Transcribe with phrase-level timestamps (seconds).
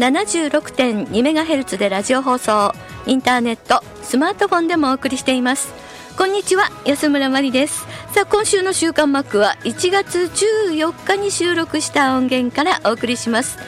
[0.00, 2.72] FM76.2MHz でラジオ放送
[3.04, 5.74] インターネットスマートフォンでもお送りしています。
[6.16, 7.86] こんにちは安村真理です。
[8.14, 13.58] さあ今週の週刊マックは1月14日に収録した音源からお送りします。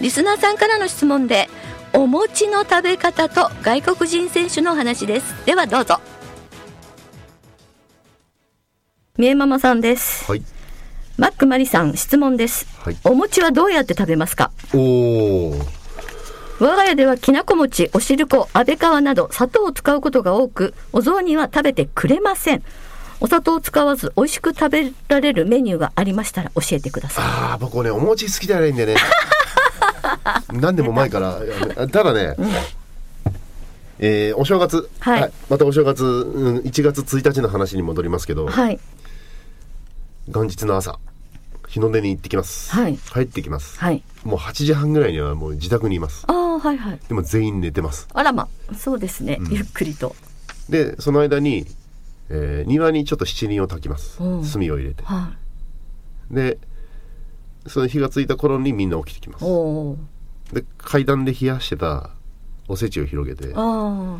[0.00, 1.50] リスナーさんからの質問で
[1.92, 5.44] お餅の食べ方と外国人選手の話です。
[5.44, 6.00] ではどうぞ。
[9.18, 10.24] みえママさんです。
[10.30, 10.42] はい。
[11.18, 12.96] マックマリさん質問です、はい。
[13.04, 14.50] お餅はどうやって食べますか？
[14.72, 15.54] おお
[16.62, 22.62] 我が家ではきなこ餅おしるこ安倍川など砂糖を使うことが多くお雑煮は食べてくれません。
[23.18, 27.24] お砂糖を使わず美味しく食べられるメニューがありましたら教えてください。
[27.24, 28.94] ああ僕ねお餅好きじゃないんでね。
[30.54, 31.40] 何でも前から。
[31.88, 32.36] ただね、
[33.98, 35.32] えーお正月、はい。
[35.48, 38.78] またお正月、うん、1月1日の話に戻りますけど、はい。
[40.28, 41.00] 元日の朝
[41.66, 42.96] 日の出に行ってきます、はい。
[42.96, 44.04] 帰ってきます、はい。
[44.22, 46.24] もう8時半ぐらいにはもう自宅にいます。
[46.28, 47.00] ああはいはい。
[47.08, 48.06] でも全員寝てます。
[48.14, 48.46] あらま
[48.76, 50.14] そうですね、ゆっくりと。
[50.68, 51.66] でその間に、
[52.28, 54.22] えー庭にちょっと七輪を焚きます。
[54.22, 54.44] うん。
[54.46, 55.02] 炭を入れて。
[55.02, 55.32] は
[56.30, 56.58] で
[57.66, 59.44] その火がついた頃にみんな起きてきます。
[60.54, 62.10] で階段で冷やしてた
[62.68, 63.52] おせちを広げて。
[63.56, 64.18] あ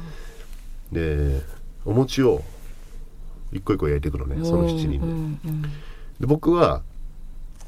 [0.91, 1.41] で
[1.85, 2.43] お餅を
[3.53, 5.63] 一個一個焼いていくのねあその七輪で,、うんうん。
[5.63, 5.69] で
[6.27, 6.83] 僕は、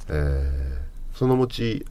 [0.09, 0.85] えー
[1.17, 1.87] その餅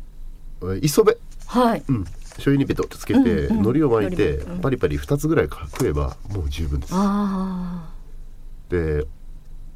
[0.62, 1.18] えー磯辺。
[1.48, 1.84] はい。
[1.88, 6.94] うん醤油にベトってつけて、うんうん海苔を巻いて、パリパリ2つぐらい食えばもう十分です。
[6.96, 7.90] あ
[8.70, 9.06] で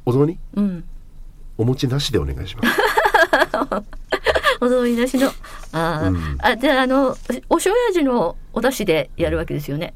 [0.04, 0.38] お雑煮？
[0.56, 0.84] あうん。
[1.56, 2.80] お餅なしでお願いします。
[4.60, 5.28] お雑煮なしの。
[5.72, 6.38] あー、うん。
[6.40, 7.16] あじゃああの
[7.48, 9.94] お醤油味のお出汁でやるわけですよね。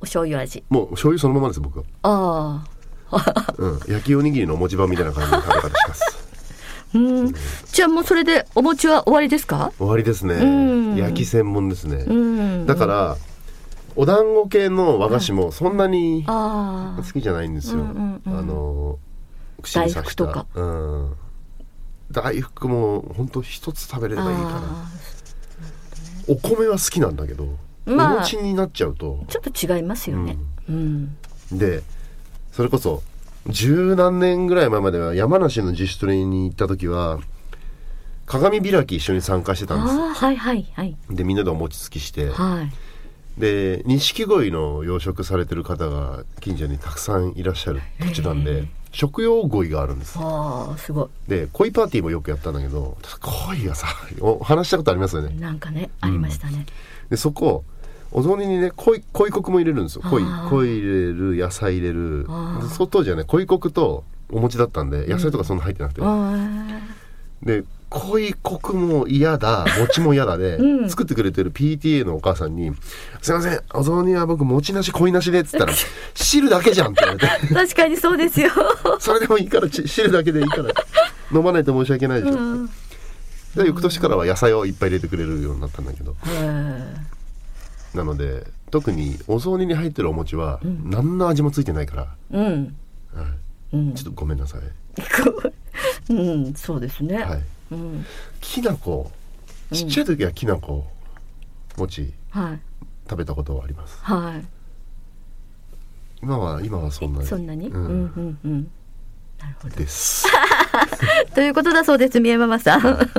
[0.00, 0.64] お醤油味。
[0.68, 2.72] もう醤油そのままです僕は、ああ
[3.58, 6.21] うん、焼きおにぎりのお餅版みたいな感じの食べ方します
[6.94, 7.34] うん。
[7.72, 9.72] じゃあもうそれでお餅は終わりですか？
[9.78, 10.96] 終わりですね、うん。
[10.96, 12.66] 焼き専門ですね、うん。
[12.66, 13.16] だから
[13.96, 18.98] お団子系の和菓子もそんなに好きじゃないんですよ、あの
[19.62, 20.00] 串に刺した。
[20.00, 20.46] 大福とか。
[20.54, 21.12] うん、
[22.10, 24.90] 大福も本当一つ食べれればいいかなあ
[26.28, 27.46] お米は好きなんだけど、
[27.84, 29.24] まあお餅になっちゃうと。
[29.24, 30.36] ーちょっと違いますよね。
[30.68, 31.16] うん、
[31.50, 31.82] で
[32.52, 33.02] それこそ
[33.48, 37.18] 十何年ぐらい前までは山梨の自主トレに行った時は
[38.26, 40.96] 鏡開き一緒に参加してたんですはいはいはい。
[41.10, 42.30] でみんなでお餅つきして。
[42.30, 42.72] はい。
[43.38, 52.98] で錦鯉の養殖されてる方が近所にたくさんいらっしゃる土地なんで食用鯉があるんですああすごで鯉パーティーもよくやったんだけど
[53.48, 53.86] 鯉がさ
[54.20, 55.34] お話したことありますよね。
[55.34, 56.66] いなんかねありましたね、
[57.08, 57.64] でそこ
[58.12, 60.02] お雑煮にね鯉鯉コクも入れるんですよ。
[60.02, 60.48] 鯉あー。
[60.50, 62.26] 鯉入れる野菜入れる。
[62.28, 62.68] あー。
[62.68, 66.36] でそ当時はね鯉コクとお餅だったんで野菜とかそんな入ってなくて、あ
[67.42, 70.90] で鯉コクも嫌だ餅も嫌だで、うん。
[70.90, 72.72] 作ってくれてる PTA のお母さんに
[73.20, 75.72] 「すいませんお雑煮は僕餅なし鯉なしで」っつったら
[76.14, 77.26] 「汁だけじゃん」って言われて。
[77.26, 78.50] ー確かにそうですよ、
[78.98, 80.70] 「それでもいいからち汁だけでいいから
[81.30, 82.66] 飲まないと申し訳ないでしょ」うん、
[83.56, 86.12] で翌年からは野菜をいっぱい入れてくれるようになったんだけど。
[86.26, 87.11] へ
[87.94, 92.76] なので特にお雑煮に入ってるお餅は何の味もついてないから、ーうん。
[93.14, 93.24] は
[93.72, 93.76] い。
[93.76, 93.94] うん。
[93.94, 94.60] ちょっとごめんなさい、
[96.12, 96.14] う
[96.48, 97.42] んそうですね、はい、
[97.72, 98.06] うん。
[98.40, 99.10] きな粉。
[99.72, 100.86] ちっちゃい時はきな粉。
[101.76, 102.12] 餅。
[102.30, 102.60] はい。
[103.08, 103.98] 食べたことはあります。
[104.02, 104.44] はい。
[106.22, 107.26] 今は今はそんなに。
[107.26, 108.70] そんなに、ううんん、うんうん。
[109.38, 109.76] なるほど。
[109.76, 110.26] です
[111.34, 113.10] ということだそうです宮ママさん。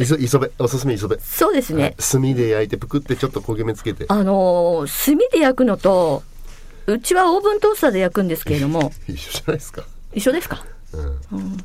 [0.00, 4.06] 磯磯辺おすすめ磯辺そうですね、炭で焼いてぷくってちょっと焦げ目つけて。
[4.08, 6.22] あのー炭で焼くのと
[6.86, 8.92] うちはオーブントースターで焼くんですけれども。
[9.06, 10.64] 一緒じゃないですか、一緒ですか？
[11.30, 11.56] うん。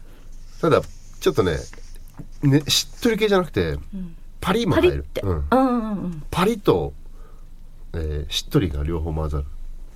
[0.62, 0.82] ただ
[1.20, 1.58] ちょっとね
[2.44, 3.78] ねしっとり系じゃなくて、
[4.42, 4.90] パリも入る。
[4.90, 5.30] パリって、うん。
[5.30, 6.24] うんうんうん。
[6.30, 6.94] パリと
[7.94, 9.46] えーしっとりが両方混ざる。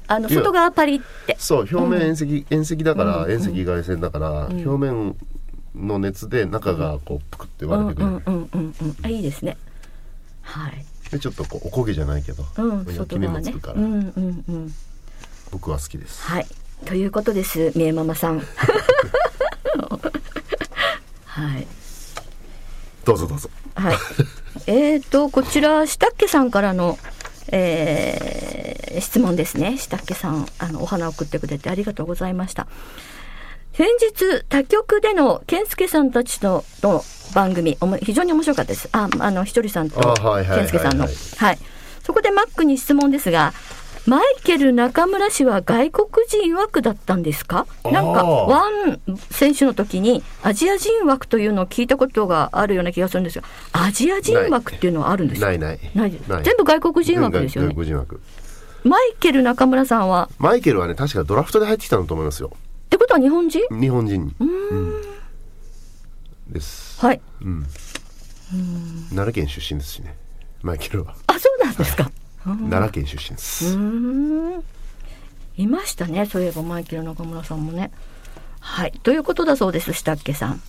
[0.08, 1.36] あの外側パリって。
[1.40, 5.16] そう表面遠赤、遠赤だから、遠赤外線だから、表面
[5.76, 9.58] の熱で中がこうぷくってうん割れてくる、うんうんうんうんあいいですね。
[10.42, 10.86] はい。
[11.12, 14.74] でちょっとこうおこげじゃないけど、うん焼き目もつくから、うんうんうん。
[15.52, 16.24] 僕は好きです。
[16.24, 16.48] はい。
[16.86, 18.42] ということですみえママさん。
[21.26, 21.68] はい。
[23.06, 23.50] どうぞどうぞ。
[23.76, 23.96] はい。
[24.68, 27.00] えーと、こちら、したっけさんからの、
[27.48, 29.78] えー質問ですね。
[29.78, 32.68] したっけさん、あの、お花を送ってくれてありがとうございました。
[33.74, 37.04] 先日、他局での健介さんたちとの
[37.34, 38.90] 番組、おも非常に面白かったです。
[38.92, 40.00] あ、あの、ひとりさんと
[40.56, 41.08] 健介さんの。
[41.38, 41.58] はい。
[42.04, 43.54] そこでマックに質問ですが、
[44.08, 47.68] マイケル中村氏は外国人枠だったんですか？
[47.86, 55.48] なんか、ワン選手の時にアジア人枠というのを聞いたことがあるような気がするんですが、アジア人枠っていうのはあるんですか？
[55.48, 55.80] ないない。
[55.94, 56.12] ない。
[56.44, 57.68] 全部外国人枠ですよね。
[57.70, 57.76] 外。
[57.76, 58.20] 国人枠。
[58.84, 62.52] マイケル中村さんは、マイケルはね確かドラフトで入ってきたんだと思いますよ
[62.92, 63.62] ってことは日本人？
[63.80, 64.36] 日本人。
[64.40, 65.02] うん。
[66.50, 67.00] です。
[67.00, 67.22] はい。
[67.42, 67.66] うん。
[69.16, 70.18] 奈良県出身ですしね。
[70.62, 71.16] マイケルは。
[71.28, 72.12] あ、そうなんですか。
[72.44, 73.78] 奈良県出身です、
[75.58, 77.92] いましたねそういえばマイケル中村さんもね。
[78.60, 78.92] はい。
[79.04, 80.60] ということだそうですしたっけさん。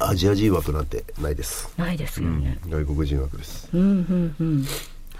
[0.00, 2.34] アジア人枠なんてないです、ないですうん。
[2.34, 3.68] よね、外国人枠です。
[3.74, 4.64] うん、うんうん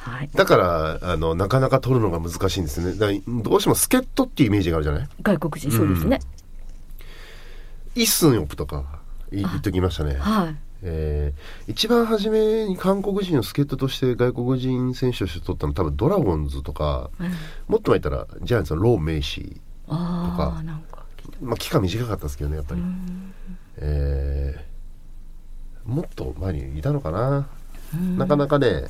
[0.05, 0.31] はい。
[0.35, 2.95] だからあのなかなか取るのが難しいんですね。
[2.95, 3.09] だ
[3.43, 5.09] どうしても助っ人っていうイメージがあるじゃない？
[5.23, 6.21] 外国人そうですね、
[7.95, 9.01] イッスンヨプとか
[9.31, 10.17] い言っときましたね。
[10.19, 10.57] はい。
[10.83, 17.27] えー一番初めに韓国人を助っ人として外国人選手として取ったの多分ドラゴンズとか、うん。
[17.69, 21.05] もっと前言ったらジャイアンツのロー・メイシあとかあなんか。
[21.41, 22.83] ー、まあ、期間短かったですけどねやっぱり、
[23.77, 24.73] えー
[25.85, 27.49] もっと前にいたのかな、
[28.17, 28.85] なかなかね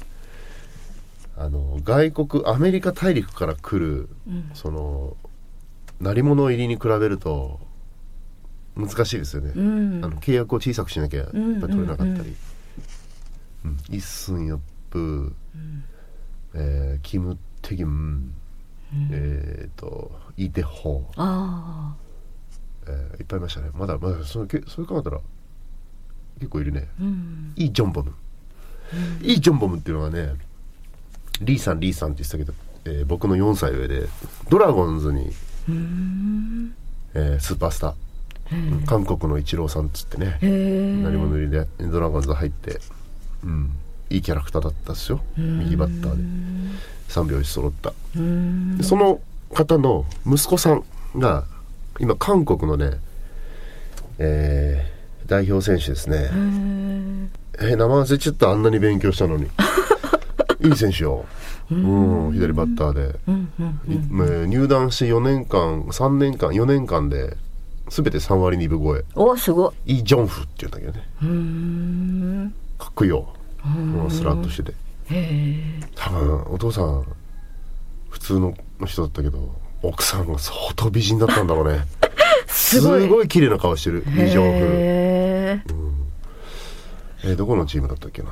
[1.36, 4.08] あの外国アメリカ大陸から来る、
[4.54, 5.16] その
[6.00, 7.60] 鳴り物入りに比べると
[8.76, 10.04] 難しいですよね、うん。
[10.04, 12.08] あの契約を小さくしなきゃやっぱり取れなかったり、
[13.64, 13.70] うん。
[13.70, 15.34] うんイッスンヨップ、
[16.54, 18.34] えーキム・テギン、
[19.10, 21.94] えー、とイ・デホ、あ
[22.86, 23.70] えーいっぱいいましたね。
[23.72, 25.20] まだまだそのけそういう考えたら
[26.40, 27.52] 結構いるね、あうん。
[27.56, 28.12] イ・ジョンボム、
[29.22, 30.34] イ・ジョンボムっていうのはね
[31.42, 32.54] リーさんリーさんって言ってたけど、
[32.84, 34.08] えー僕の4歳上で
[34.48, 35.30] ドラゴンズに、
[37.14, 37.92] えースーパースター、
[38.72, 42.80] うん韓国のイチローさんっつってね何者入りでドラゴンズ入って、
[43.44, 43.70] うん、
[44.10, 45.20] いいキャラクターだったですよ。
[45.36, 46.22] 右バッターで。
[47.08, 47.90] 3秒1揃った。
[48.78, 49.20] でその
[49.54, 50.84] 方の息子さん
[51.16, 51.44] が
[52.00, 52.98] 今韓国のね、
[54.18, 54.92] えー
[55.24, 56.28] 代表選手ですね。
[57.60, 58.50] えー名前忘れちゃった。
[58.50, 59.46] あんなに勉強したのに
[60.64, 61.24] いい選手よ、
[61.70, 67.36] うん、左バッターで、入団して4年間3年間4年間で
[67.88, 69.04] 全て3割2分超え。
[69.14, 69.98] おすごい。
[69.98, 72.52] イ・ジョンフって言うんだけどね。
[72.78, 73.28] かっこいいよ、
[73.66, 74.10] うん。
[74.10, 74.70] スラッとしてて。
[74.70, 74.74] へ
[75.10, 75.60] え。
[75.94, 77.04] 多分お父さん
[78.08, 78.54] 普通の
[78.86, 81.86] 人だったけど奥さんが相当美人だったんだろうね。
[82.46, 83.02] すごい。
[83.02, 85.62] すごい綺麗な顔してるイ・ジョンフ、へえ
[87.24, 88.30] えーどこのチームだったっけな、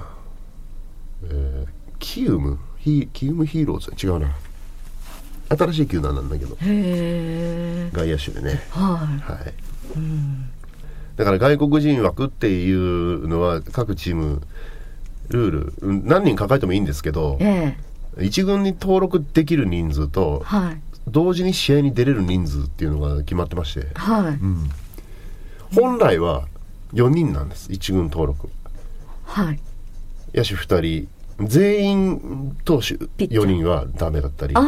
[1.25, 1.60] えー
[2.13, 4.35] キウムヒキウムヒーローズ違うな。
[5.57, 6.57] 新しい球団なんだけど。
[6.57, 8.61] 外野手でね。
[8.71, 9.07] はは
[9.47, 9.55] い、
[11.15, 14.43] だから外国人枠っていうのは各チーム
[15.29, 17.77] ルールうん何人抱えてもいいんですけどいえ
[18.19, 18.25] え。
[18.25, 20.81] 一軍に登録できる人数とはい。
[21.07, 23.87] 同時に試合に出れる人数っていうのが決まってまして。
[23.95, 25.77] はい。
[25.77, 26.49] 本来は
[26.93, 27.71] 4人なんです。
[27.71, 28.51] 一軍登録。
[29.27, 29.61] はい。
[30.35, 34.55] 野手2人全員投手ピッチャー4人はダメだったり。
[34.57, 34.61] あ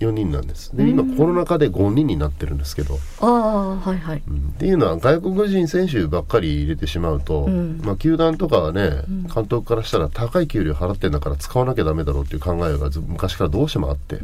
[0.00, 0.76] 4人なんです。
[0.76, 4.22] で今コロナ禍で5人になってるんですけど、あはいはい。
[4.28, 4.36] うん。
[4.36, 7.80] っていうのは外国人選手ばっかり入れてしまうと、ん。
[7.82, 9.02] まあ、球団とかはね、
[9.34, 14.20] 監督からしたら高い給料払ってんだから使わなきゃダメだろうっていう考えがず昔からどうしてもあって、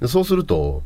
[0.00, 0.82] でそうすると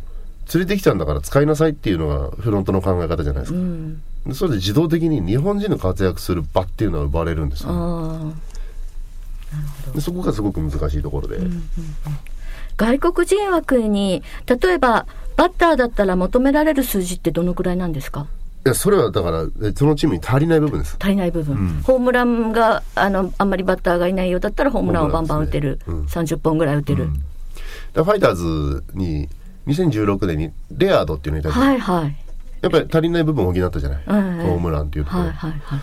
[0.53, 4.03] 連れてきたんだから使いなさいっていうのがフロントの考え方じゃないですか、うん。
[4.27, 8.35] でそれで自動的に日本人の活躍する場っていうのは奪われるんですよね、
[9.95, 11.39] でそこがすごく難しいところで、
[12.77, 18.27] 外国人枠に例えばバッターだったら求められる数字ってどのくらいなんですか？
[18.65, 20.97] いやそれはだからえそのチームに足りない部分です。
[21.01, 27.19] 足りない部分、ホームランがあのあんまりバッターがいないようだったらホームランをバンバン打てる、ホームランですね30本ぐらい打てる、だか
[27.95, 29.29] らファイターズに
[29.69, 32.17] 2016年にレアードっていうのがいたはいはい。
[32.63, 34.47] やっぱり足りない部分を補ったじゃない、うんうん。
[34.47, 35.81] ホームランっていうところ、はいはいはい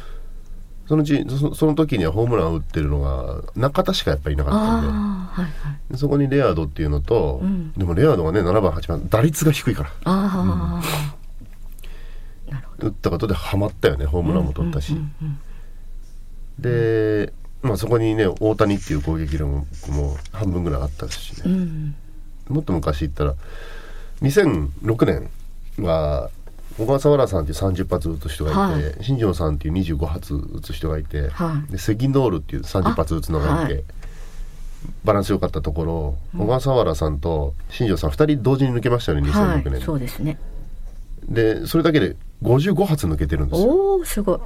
[0.87, 4.87] そのうちそその時にはホームランを打ってるのが中田しかやっぱりいなかったんで。
[4.87, 4.93] は
[5.41, 5.91] いはい。
[5.91, 7.71] でそこにレアードっていうのと、うん。
[7.73, 9.89] でもレアードがね7番8番打率が低いから。
[10.03, 10.81] あ
[12.49, 15.39] あ、なるほ打ったことでハマったよねホームランも取ったし、うんうん
[16.59, 19.65] で、まあ、そこにね大谷っていう攻撃力も
[20.31, 21.95] 半分ぐらいあったしね、うん
[22.49, 22.55] うん。
[22.55, 23.35] もっと昔言ったら
[24.21, 25.29] 2006年
[25.83, 26.29] は
[26.77, 31.71] 小笠原さんっていう30発撃つ人がいて、は新庄さんっていう25発撃つ人がいて、はい。
[31.71, 33.75] でセギノールっていう30発撃つのがいて、あ。
[33.75, 33.83] はい
[35.03, 40.37] バランス良かったところ小笠原さんと新庄さん2人同時に抜けましたよねは2006年、いそうですね。
[41.27, 43.69] でそれだけで55発抜けてるんですよ。
[43.69, 44.43] おおすごい、や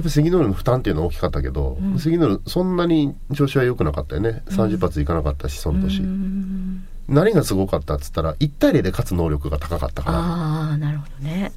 [0.00, 4.42] っぱ関ノールの負担っていうのは大きかったけど、関ノールそんなに調子は良くなかったよね。
[4.46, 11.52] 30発いかなかったしその年、うん何がすごかったっつったら1対0で勝つ能力が高かったからああなるほどね。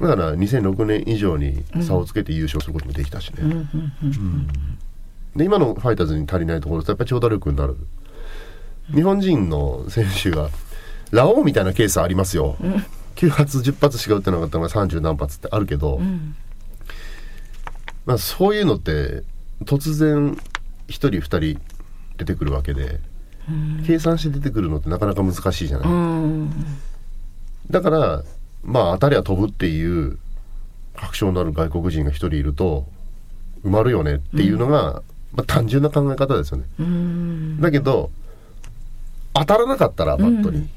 [0.00, 4.48] だから2006年以上に差をつけて優勝することもできたしね、うんうんうん
[5.34, 7.76] で今のファイターズに足りないところやっぱり長打力になる。
[8.92, 10.50] 日本人の選手が
[11.10, 12.56] ラオウみたいなケースありますよ、
[13.16, 16.34] 9発10発しか打ってなかったのが30何発ってあるけど、ん。
[18.04, 19.22] まあ、そういうのって
[19.64, 20.38] 突然1
[20.88, 21.60] 人2人
[22.18, 23.00] 出てくるわけで、
[23.86, 26.50] 計算して出てくるのってなかなか難しいじゃない、うん。
[27.70, 28.22] だから
[28.62, 30.18] まあ当たりは飛ぶっていう
[30.96, 32.86] 確証のある外国人が1人いると
[33.64, 36.64] 埋まるよねっていうのが、まあ、単純な考え方ですよね。
[36.78, 37.60] うん。
[37.60, 38.10] だけど
[39.34, 40.68] 当たらなかったらバットに、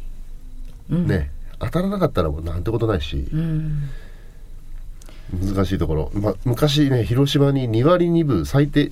[0.89, 1.07] うん。
[1.07, 1.31] ね。
[1.59, 3.89] 当たらなかったらもうなんてことないし、うん。
[5.33, 8.91] 難しいところ、まあ、昔ね広島に2割2分最低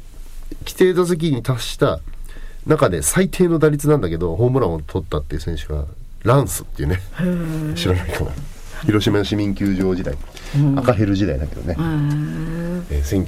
[0.66, 2.00] 規定打席に達した
[2.66, 5.86] 中で最低の打率なんだけどホームランを取ったっていう選手が
[6.24, 7.00] ランスっていうね
[7.76, 8.32] 知らないかな。
[8.86, 10.14] 広島市民球場時代、
[10.76, 13.24] 赤ヘル時代だけどね、うんえー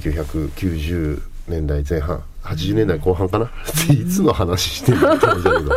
[0.54, 3.50] 1990年代前半80年代後半かな、
[3.90, 5.70] いつの話してるの感じだけど、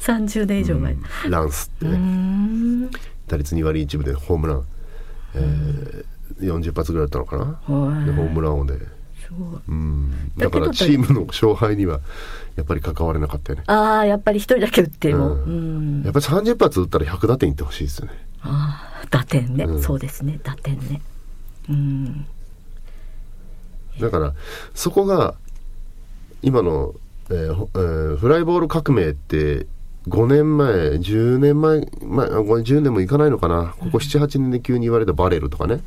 [0.00, 0.96] 30 年以上前。
[1.28, 2.90] ランスってうね、ん。
[3.28, 4.62] 打率2割1分でホームラン、
[5.34, 6.04] えー
[6.40, 7.44] 40発ぐらいだったのかな、
[7.74, 8.74] はいでホームラン王で、
[9.30, 12.00] すごいうん、だからチームの勝敗には
[12.56, 16.02] やっぱり関われなかったよね、ああやっぱり一人だけ打っても、ううん。
[16.02, 18.12] んやっぱり30発打ったら100打点いってほしいですよね。
[18.42, 19.82] ああ打点ね、うん。
[19.82, 20.40] そうですね。
[20.42, 21.00] 打点ね。
[21.68, 22.26] うん。
[24.00, 24.34] だから
[24.74, 25.34] そこが
[26.42, 26.94] 今の、
[27.30, 29.66] えーほえーフライボール革命って
[30.08, 33.74] 5年前10年前前あこれ10年もいかないのかな。
[33.78, 35.80] ここ78年で急に言われたバレルとかね、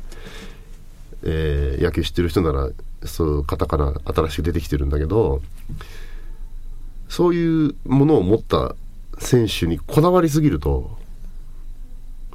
[1.24, 2.70] えー野球知ってる人なら
[3.04, 5.42] そうカタカナ新しく出てきてるんだけど
[7.08, 8.76] そういうものを持った
[9.18, 10.96] 選手にこだわりすぎると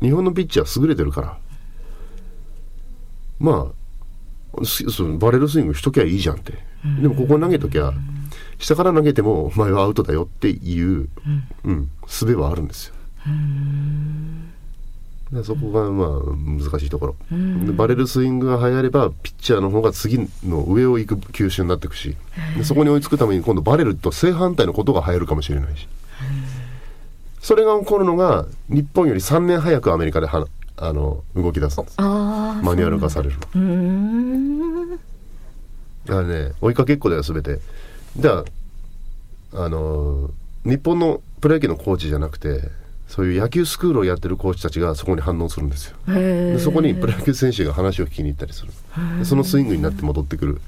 [0.01, 1.37] 日本のピッチャー優れてるから。
[3.39, 3.71] ま
[4.59, 6.53] あすそのバレルスイングしときゃいいじゃんって、
[7.01, 7.93] でもここに投げときゃ
[8.57, 11.07] 下から投げてもお前はアウトだよっていう、
[11.63, 11.89] うん。
[12.07, 12.95] 術はあるんですよ。
[15.31, 22.15] でそこがまあ難しいところ、でバレルスイングが流行ればピッチャーの方が次の上を行く球種になっていくし。
[22.57, 25.87] でそこに追いつくために今度バレルと正反対のことが流行るかもしれないし。
[27.41, 32.01] それが起こるのが日本より3年早くアメリカではあの動き出すんです。
[32.01, 33.47] マニュアル化されるだ。
[36.15, 37.59] からね追いかけっこだよ全て。
[38.17, 38.43] じゃ
[39.53, 40.31] ああのー
[40.65, 42.63] 日本のプロ野球のコーチじゃなくて
[43.09, 45.97] そういう野球スクールをやってるコーチたちがそこに反応するんですよ。
[46.07, 48.71] でそこにプロ野球選手が話を聞きに行ったりする。
[49.17, 50.61] でそのスイングになって戻ってくる。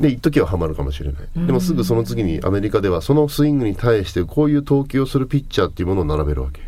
[0.00, 1.46] で一時はハマるかもしれない。
[1.46, 6.62] でもすぐその次にアメリカではそのスイングに対してこういう投球をするピッチャーっていうものを並べるわけ。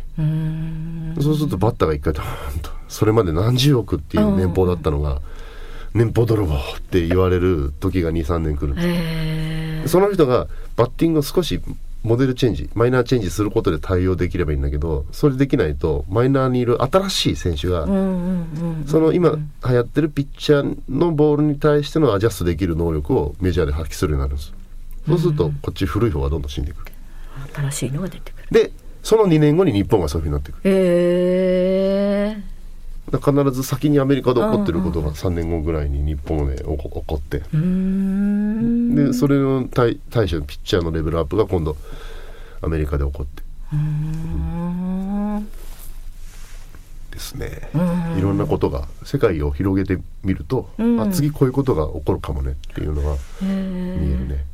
[1.21, 5.21] そうするとバッターが一回ドーンとそれまで何十億っていう年俸だったのが
[5.93, 6.59] 年俸泥棒っ
[6.89, 10.47] て言われる時が23年来るその人が
[10.77, 11.61] バッティングを少し
[12.03, 24.53] モデルチェンジマイナーチェンジすることで対応できればいいんだけどそれできないとマイナーにいる新しい選手が、その今流行ってるピッチャーのボールに対してのアジャストできる能力をメジャーで発揮するようになるんです。
[25.07, 26.85] そうするとこっち古い方がどんどん死んでいく。
[27.53, 28.47] 新しいのが出てくる。
[28.51, 28.71] で
[29.03, 30.57] その2年後に日本がそういうふうになっていく。
[30.63, 32.50] へえ
[33.19, 41.75] 必ず先にアメリカで起こってることが3年後ぐらいに日本で起こ起こってでそれの対対処のピッチャーのレベルアップが今度
[42.61, 43.41] アメリカで起こって。
[47.11, 47.69] ですね。
[47.73, 48.19] うん。
[48.19, 51.01] いろんなことが世界を広げてみると、うん。
[51.01, 54.45] あ次こういうことが起こるかもねっていうのがへ見えるえね。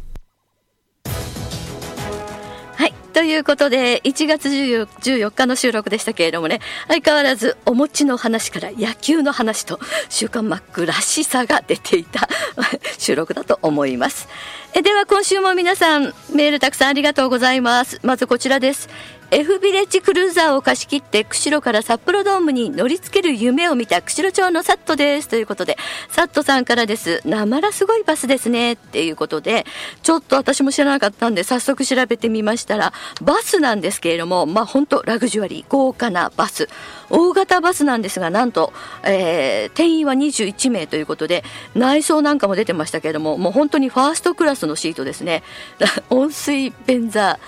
[3.17, 12.29] ということで、1月14日の収録でしたけれどもね、相変わらずお餅の話から野球の話と、週刊マックらしさが出ていた
[12.99, 14.27] 収録だと思います。
[14.75, 17.99] えでは今週も皆さん、メールたくさんありがとうございます。
[18.03, 18.87] まずこちらです。
[19.29, 25.27] F ビレッジクルーザーを貸し切って釧路から札幌ドームに乗り付ける夢を見た釧路町のサットです。
[25.27, 25.75] ということで
[26.07, 27.21] サットさんからです。
[27.25, 28.73] なまらすごいバスですね。
[28.73, 29.65] っていうことで
[30.01, 36.69] ちょっと私も知らなかったんで早速調べてみましたらバスなんですけれどもまあ本当ラグジュアリー豪華なバス。
[37.09, 38.71] 大型バスなんですがなんと、
[39.03, 41.43] えー、定員は21名ということで
[41.75, 45.43] 内装なんかも出てましたけれどももう本当にファーストクラスのシートですね。
[46.09, 47.39] 温水便座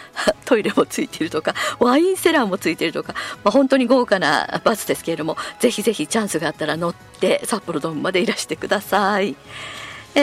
[0.45, 9.35] トイレもついているとかワインセラーもついているとか、まあ、本当に豪華なバスですけれどもぜひぜひチャンスがあったら乗って札幌ドームまでいらしてください。
[10.15, 10.19] え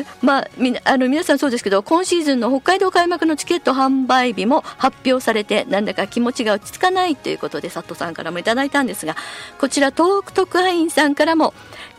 [0.00, 9.16] ー、まあ、みあの皆さんそうですけど今シーズンの北海道開幕のチケット販売日も発表されてなんだか気持ちが落ち着かないということで佐藤さんからもいただいたんですが
[9.58, 11.52] こちら東北特派員さんからも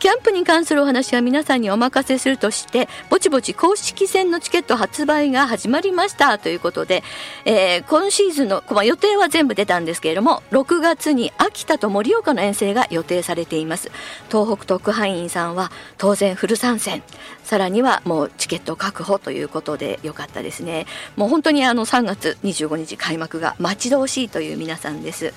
[0.04, 6.38] キャンプに関するお話は皆さんにお任せするとしてぼちぼち公式戦のチケット発売が始まりました。
[6.38, 7.02] ということで、
[7.46, 13.90] えー、今シーズンの、まあ、予定は全部出たんですけれども6月に秋田と盛岡の遠征が予定されています。
[14.30, 17.02] 東北特派員さんは当然フル参戦。
[17.42, 20.84] さらにはもうチケット確保ということでよかったですね。
[21.16, 25.32] もう本当にあの3月25日開幕が待ち遠しいという皆さんです。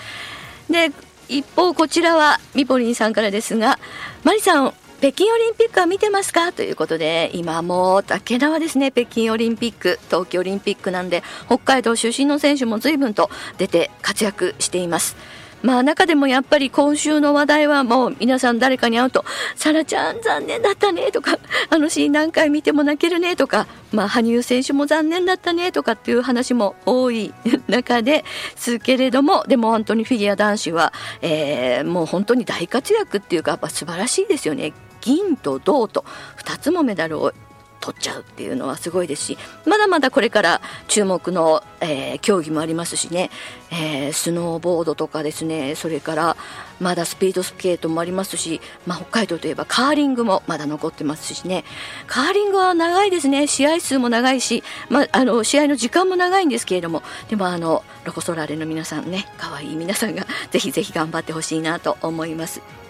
[0.70, 0.92] で
[1.30, 3.80] 一方こちらはミポリンさんからですが
[4.24, 6.52] マリさん北京オリンピックは見てますか？
[6.52, 8.92] ということで今もう竹縄ですね。
[8.92, 13.30] 北京オリンピック冬季オリンピックなんで北海道出身の選手も随分と
[13.60, 15.16] 出て活躍しています。
[15.64, 27.34] まあ中でもやっぱり今週の話題はもう皆さん誰かに会うと、サラちゃん残念だったねとか、 あのシーン何回見ても泣けるねとか、まあ羽生選手も残念だったねとかっていう話も多い
[27.68, 28.24] 中で
[28.56, 34.74] すけれども、でも本当にフィギュア男子は、えー、もう本当に大活躍っていうかやっぱ素晴らしいですよね。
[35.02, 36.06] 銀と銅と
[36.44, 37.34] 2つもメダルを
[37.88, 43.30] 取っちゃうっていうのはすごいですしまだまだこれから注目の、えー、競技もありますしね、
[43.72, 46.38] えー、スノーボードとかですねそれから
[46.82, 51.64] まだスピードスケートもありますし、まあ、北海道といえばカーリングもまだ残ってますしね
[52.08, 62.87] カーリングは長いですね試合数も長いし、まあ、あの試合の時間も長いんですけれどもでもあのロコ・ソラーレの皆さんね可愛い皆さんがぜひぜひ頑張ってほしいなと思います。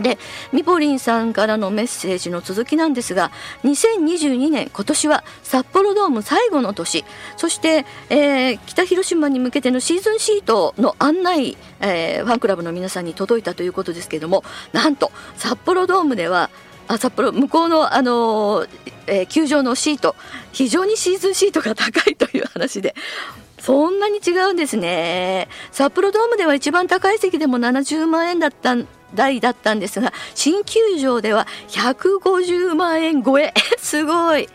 [0.00, 0.18] で
[0.52, 3.30] みぽりんさんからのメッセージの続きなんですが
[3.64, 7.04] 2022年今年は札幌ドーム最後の年。
[7.36, 16.50] そして、えー、北広島に向けてのシーズンシートの案内、えー、ファンクラブの皆さんに届いたということですけれどもなんと札幌ドームでは
[16.88, 18.68] あ札幌向こうの、あのー、
[19.06, 20.16] え、球場のシート
[20.52, 22.94] 非常にシーズンシートが高いという話で
[23.60, 25.48] そんなに違うんですね。
[25.70, 28.74] 札幌ドームでは一番高い席でも70万円だった
[29.14, 33.52] 台だったんですが新球場では150万円超え。
[33.78, 34.48] すごい。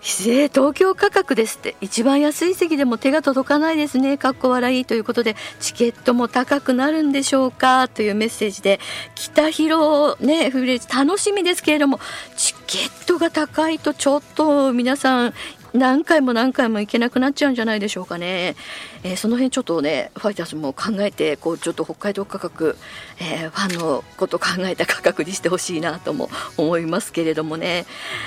[0.00, 1.76] 東京価格ですって。
[1.80, 4.16] 一番安い席でも手が届かないですね。
[4.16, 8.80] かっこ笑いということでチケットも高くなるんでしょうかというメッセージで
[9.14, 12.00] 北広ねフレーズ楽しみですけれども
[12.36, 15.34] チケットが高いとちょっと皆さん
[15.74, 18.56] 何回も何回も行けなくなっちゃうんじゃないでしょうかね、
[19.02, 22.76] えー、その辺ちょっとねファイターズも考えてこうちょっと北海道価格、
[23.18, 27.86] えー、ファンのこと考えた価格にしてほしいなとも思いますけれどもね。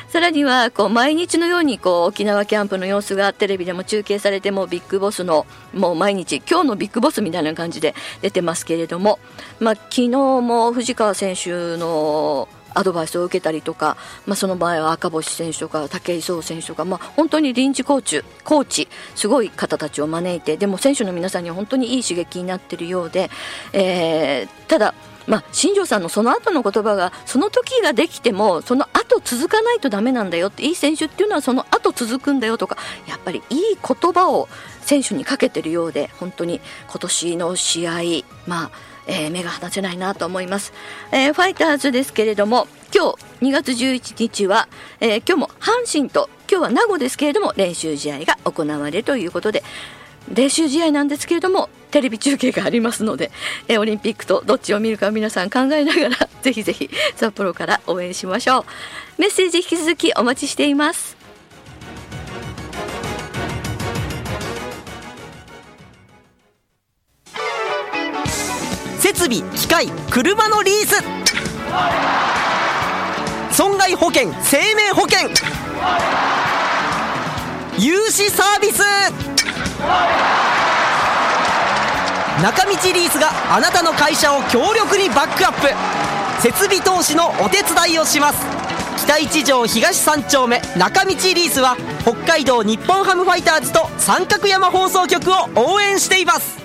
[0.10, 9.20] さらにはこう毎日のようにこう沖縄キャンプの様子がテレビでも中継されてもビッグボスのもう毎日今日のビッグボスみたいな感じで出てますけれども、
[9.60, 23.30] まあ、昨日も藤川選手のアドバイスを受けたりとか、まあ、その場合は赤星選手とか武井壮選手とか、まあ、本当に臨時コーチコーチすごい方たちを招いてでも選手の皆さんには本当にいい刺激になっているようで、
[23.74, 24.94] えー、ただ
[25.28, 34.48] まあ、新庄さんのその後の言葉がその時ができてもその後続かないとダメなんだよっていい選手っていうのはその後続くんだよとかやっぱりいい言葉を
[34.82, 37.92] 選手にかけてるようで本当に今年の試合
[38.46, 38.72] まあ
[39.08, 40.74] えー、目が離せないなと思います、
[41.12, 44.68] えー、ファイターズですけれども今日2月11日は、
[45.00, 49.64] えー、今日も阪神と今日は名護ですけれども練習試合が行われるということで
[50.34, 53.32] 練習試合なんですけれどもテレビ中継がありますので、
[53.70, 58.66] えオリンピックとどっちを見るか皆さん考えながらぜひぜひ札幌から応援しましょう。
[59.18, 61.15] メッセージ引き続きお待ちしています。
[69.26, 71.04] 備機械車のリース。
[73.52, 75.30] 損害保険生命保険。
[77.78, 78.82] 融資サービス。
[82.42, 86.42] 中道リースがあなたの会社を強力にバックアップ。
[86.42, 88.46] 設備投資のお手伝いをします。
[88.98, 96.65] 北一条東三丁目中道リースは北海道日本ハムファイターズと三角山放送局を応援しています。